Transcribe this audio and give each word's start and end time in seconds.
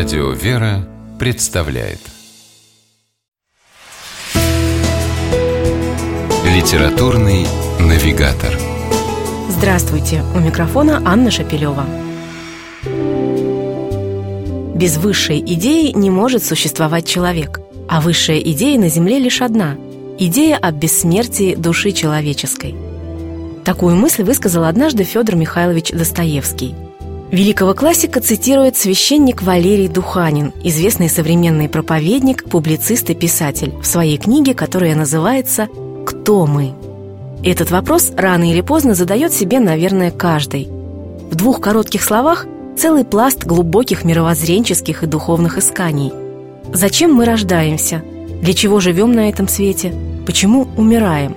Радио 0.00 0.30
«Вера» 0.30 0.88
представляет 1.18 1.98
Литературный 6.42 7.46
навигатор 7.78 8.58
Здравствуйте! 9.50 10.22
У 10.34 10.38
микрофона 10.38 11.02
Анна 11.04 11.30
Шапилева. 11.30 11.84
Без 14.74 14.96
высшей 14.96 15.38
идеи 15.40 15.92
не 15.94 16.08
может 16.08 16.42
существовать 16.44 17.06
человек, 17.06 17.60
а 17.86 18.00
высшая 18.00 18.38
идея 18.38 18.80
на 18.80 18.88
Земле 18.88 19.18
лишь 19.18 19.42
одна– 19.42 19.76
идея 20.18 20.56
о 20.56 20.72
бессмертии 20.72 21.54
души 21.56 21.92
человеческой. 21.92 22.74
Такую 23.66 23.96
мысль 23.96 24.22
высказал 24.22 24.64
однажды 24.64 25.04
Федор 25.04 25.36
Михайлович 25.36 25.90
Достоевский– 25.90 26.74
Великого 27.30 27.74
классика 27.74 28.20
цитирует 28.20 28.76
священник 28.76 29.42
Валерий 29.42 29.86
Духанин, 29.86 30.52
известный 30.64 31.08
современный 31.08 31.68
проповедник, 31.68 32.42
публицист 32.42 33.08
и 33.08 33.14
писатель, 33.14 33.72
в 33.80 33.86
своей 33.86 34.18
книге, 34.18 34.52
которая 34.52 34.96
называется 34.96 35.68
«Кто 36.04 36.44
мы?». 36.46 36.74
Этот 37.44 37.70
вопрос 37.70 38.10
рано 38.16 38.50
или 38.50 38.62
поздно 38.62 38.96
задает 38.96 39.32
себе, 39.32 39.60
наверное, 39.60 40.10
каждый. 40.10 40.68
В 41.30 41.36
двух 41.36 41.60
коротких 41.60 42.02
словах 42.02 42.46
целый 42.76 43.04
пласт 43.04 43.44
глубоких 43.44 44.04
мировоззренческих 44.04 45.04
и 45.04 45.06
духовных 45.06 45.56
исканий. 45.56 46.12
Зачем 46.72 47.14
мы 47.14 47.24
рождаемся? 47.26 48.02
Для 48.42 48.54
чего 48.54 48.80
живем 48.80 49.12
на 49.12 49.28
этом 49.28 49.46
свете? 49.46 49.94
Почему 50.26 50.66
умираем? 50.76 51.36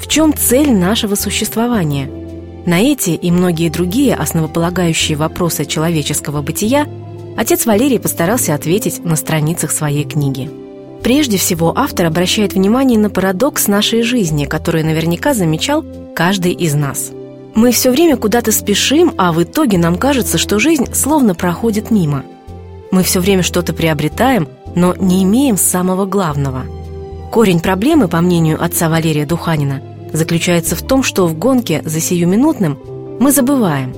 В 0.00 0.06
чем 0.06 0.32
цель 0.32 0.72
нашего 0.72 1.16
существования– 1.16 2.08
на 2.66 2.80
эти 2.80 3.10
и 3.10 3.30
многие 3.30 3.68
другие 3.68 4.14
основополагающие 4.14 5.18
вопросы 5.18 5.66
человеческого 5.66 6.40
бытия 6.40 6.86
отец 7.36 7.66
Валерий 7.66 8.00
постарался 8.00 8.54
ответить 8.54 9.04
на 9.04 9.16
страницах 9.16 9.70
своей 9.70 10.04
книги. 10.04 10.50
Прежде 11.02 11.36
всего, 11.36 11.74
автор 11.76 12.06
обращает 12.06 12.54
внимание 12.54 12.98
на 12.98 13.10
парадокс 13.10 13.68
нашей 13.68 14.02
жизни, 14.02 14.46
который 14.46 14.82
наверняка 14.82 15.34
замечал 15.34 15.84
каждый 16.14 16.52
из 16.52 16.74
нас. 16.74 17.12
Мы 17.54 17.70
все 17.70 17.90
время 17.90 18.16
куда-то 18.16 18.50
спешим, 18.50 19.12
а 19.18 19.32
в 19.32 19.42
итоге 19.42 19.76
нам 19.76 19.98
кажется, 19.98 20.38
что 20.38 20.58
жизнь 20.58 20.86
словно 20.94 21.34
проходит 21.34 21.90
мимо. 21.90 22.24
Мы 22.90 23.02
все 23.02 23.20
время 23.20 23.42
что-то 23.42 23.74
приобретаем, 23.74 24.48
но 24.74 24.94
не 24.98 25.22
имеем 25.24 25.58
самого 25.58 26.06
главного. 26.06 26.64
Корень 27.30 27.60
проблемы, 27.60 28.08
по 28.08 28.22
мнению 28.22 28.62
отца 28.64 28.88
Валерия 28.88 29.26
Духанина– 29.26 29.82
заключается 30.14 30.76
в 30.76 30.82
том, 30.82 31.02
что 31.02 31.26
в 31.26 31.36
гонке 31.36 31.82
за 31.84 32.00
сиюминутным 32.00 32.78
мы 33.20 33.32
забываем. 33.32 33.94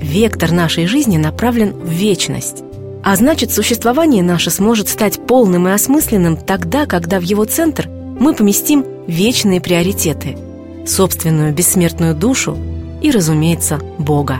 Вектор 0.00 0.52
нашей 0.52 0.86
жизни 0.86 1.18
направлен 1.18 1.72
в 1.72 1.90
вечность. 1.90 2.62
А 3.04 3.16
значит, 3.16 3.52
существование 3.52 4.22
наше 4.22 4.50
сможет 4.50 4.88
стать 4.88 5.26
полным 5.26 5.68
и 5.68 5.72
осмысленным 5.72 6.36
тогда, 6.36 6.86
когда 6.86 7.20
в 7.20 7.22
его 7.22 7.44
центр 7.44 7.88
мы 7.88 8.32
поместим 8.34 8.84
вечные 9.06 9.60
приоритеты– 9.60 10.38
собственную 10.86 11.52
бессмертную 11.52 12.14
душу 12.14 12.56
и, 13.02 13.10
разумеется, 13.10 13.80
Бога. 13.98 14.38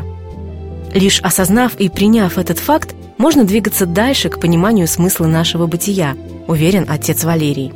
Лишь 0.95 1.21
осознав 1.21 1.75
и 1.77 1.89
приняв 1.89 2.39
этот 2.39 2.59
факт, 2.59 2.95
можно 3.19 3.45
двигаться 3.45 3.87
дальше 3.87 4.29
к 4.29 4.41
пониманию 4.41 4.87
смысла 4.87 5.27
нашего 5.27 5.67
бытия, 5.67 6.17
уверен 6.47 6.87
отец 6.89 7.25
Валерий. 7.25 7.73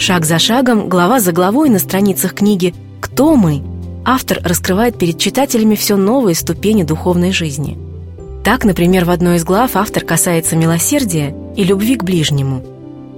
Шаг 0.00 0.24
за 0.24 0.38
шагом, 0.38 0.88
глава 0.88 1.20
за 1.20 1.30
главой 1.30 1.68
на 1.68 1.78
страницах 1.78 2.32
книги 2.32 2.74
«Кто 3.02 3.36
мы?» 3.36 3.62
автор 4.02 4.40
раскрывает 4.42 4.96
перед 4.96 5.18
читателями 5.18 5.74
все 5.74 5.96
новые 5.96 6.34
ступени 6.34 6.84
духовной 6.84 7.32
жизни. 7.32 7.76
Так, 8.42 8.64
например, 8.64 9.04
в 9.04 9.10
одной 9.10 9.36
из 9.36 9.44
глав 9.44 9.76
автор 9.76 10.02
касается 10.02 10.56
милосердия 10.56 11.36
и 11.54 11.64
любви 11.64 11.96
к 11.96 12.04
ближнему. 12.04 12.64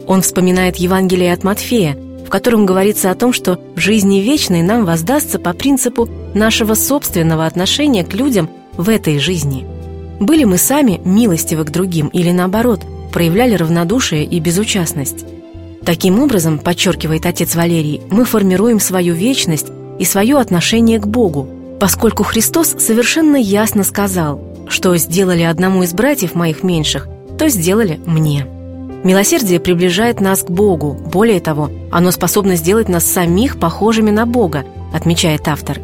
Он 0.08 0.22
вспоминает 0.22 0.74
Евангелие 0.74 1.32
от 1.32 1.44
Матфея, 1.44 1.96
в 2.26 2.28
котором 2.28 2.66
говорится 2.66 3.12
о 3.12 3.14
том, 3.14 3.32
что 3.32 3.60
в 3.76 3.78
жизни 3.78 4.18
вечной 4.18 4.62
нам 4.62 4.84
воздастся 4.84 5.38
по 5.38 5.52
принципу 5.52 6.08
нашего 6.34 6.74
собственного 6.74 7.46
отношения 7.46 8.02
к 8.02 8.12
людям 8.12 8.50
в 8.76 8.88
этой 8.88 9.20
жизни. 9.20 9.64
Были 10.18 10.42
мы 10.42 10.58
сами 10.58 11.00
милостивы 11.04 11.64
к 11.64 11.70
другим 11.70 12.08
или 12.08 12.32
наоборот, 12.32 12.80
проявляли 13.12 13.54
равнодушие 13.54 14.24
и 14.24 14.40
безучастность. 14.40 15.24
Таким 15.84 16.20
образом, 16.20 16.58
подчеркивает 16.58 17.26
отец 17.26 17.54
Валерий, 17.54 18.02
мы 18.10 18.24
формируем 18.24 18.78
свою 18.78 19.14
вечность 19.14 19.66
и 19.98 20.04
свое 20.04 20.38
отношение 20.38 21.00
к 21.00 21.06
Богу, 21.06 21.48
поскольку 21.80 22.22
Христос 22.22 22.76
совершенно 22.78 23.36
ясно 23.36 23.82
сказал, 23.82 24.40
что 24.68 24.96
сделали 24.96 25.42
одному 25.42 25.82
из 25.82 25.92
братьев 25.92 26.34
моих 26.34 26.62
меньших, 26.62 27.08
то 27.38 27.48
сделали 27.48 28.00
мне. 28.06 28.46
Милосердие 29.02 29.58
приближает 29.58 30.20
нас 30.20 30.44
к 30.44 30.50
Богу. 30.50 30.92
Более 30.92 31.40
того, 31.40 31.70
оно 31.90 32.12
способно 32.12 32.54
сделать 32.54 32.88
нас 32.88 33.04
самих 33.04 33.58
похожими 33.58 34.10
на 34.10 34.26
Бога, 34.26 34.64
отмечает 34.94 35.48
автор. 35.48 35.80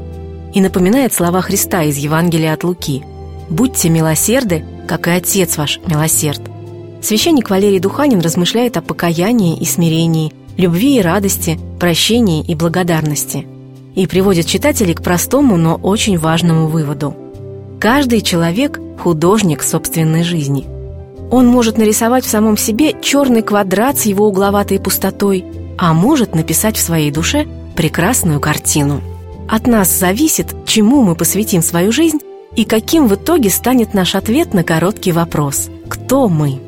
И 0.54 0.60
напоминает 0.60 1.12
слова 1.12 1.40
Христа 1.40 1.82
из 1.82 1.96
Евангелия 1.96 2.54
от 2.54 2.62
Луки. 2.62 3.02
«Будьте 3.50 3.88
милосерды, 3.88 4.64
как 4.86 5.08
и 5.08 5.10
Отец 5.10 5.56
ваш 5.56 5.80
милосерд». 5.86 6.40
Священник 7.00 7.50
Валерий 7.50 7.78
Духанин 7.78 8.20
размышляет 8.20 8.76
о 8.76 8.82
покаянии 8.82 9.56
и 9.56 9.64
смирении, 9.64 10.32
любви 10.56 10.98
и 10.98 11.02
радости, 11.02 11.58
прощении 11.78 12.44
и 12.44 12.54
благодарности. 12.54 13.46
И 13.94 14.06
приводит 14.06 14.46
читателей 14.46 14.94
к 14.94 15.02
простому, 15.02 15.56
но 15.56 15.76
очень 15.76 16.18
важному 16.18 16.66
выводу. 16.66 17.14
Каждый 17.80 18.20
человек– 18.20 18.80
художник 18.98 19.62
собственной 19.62 20.24
жизни. 20.24 20.66
Он 21.30 21.46
может 21.46 21.78
нарисовать 21.78 22.24
в 22.24 22.28
самом 22.28 22.56
себе 22.56 22.94
черный 23.00 23.42
квадрат 23.42 23.98
с 23.98 24.06
его 24.06 24.26
угловатой 24.26 24.80
пустотой, 24.80 25.44
а 25.76 25.92
может 25.92 26.34
написать 26.34 26.76
в 26.76 26.80
своей 26.80 27.10
душе 27.10 27.46
прекрасную 27.76 28.40
картину. 28.40 29.00
От 29.48 29.66
нас 29.66 29.88
зависит, 29.88 30.54
чему 30.66 31.02
мы 31.02 31.14
посвятим 31.14 31.62
свою 31.62 31.92
жизнь 31.92 32.18
и 32.56 32.64
каким 32.64 33.06
в 33.06 33.14
итоге 33.14 33.50
станет 33.50 33.94
наш 33.94 34.14
ответ 34.14 34.52
на 34.54 34.64
короткий 34.64 35.12
вопрос 35.12 35.70
«Кто 35.88 36.28
мы?». 36.28 36.67